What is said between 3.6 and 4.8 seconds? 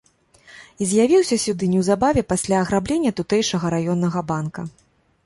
раённага банка.